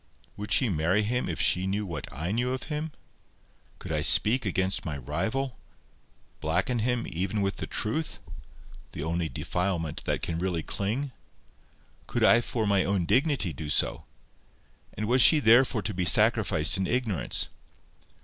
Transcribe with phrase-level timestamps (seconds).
[0.35, 2.91] Would she marry him if she knew what I knew of him?
[3.77, 10.39] Could I speak against my rival?—blacken him even with the truth—the only defilement that can
[10.39, 11.11] really cling?
[12.07, 14.05] Could I for my own dignity do so?
[14.93, 17.49] And was she therefore to be sacrificed in ignorance?